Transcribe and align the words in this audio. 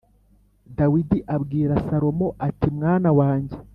Dawidi 0.77 1.19
abwira 1.35 1.73
salomo 1.87 2.27
ati 2.47 2.67
mwana 2.77 3.09
wanjye 3.19 3.57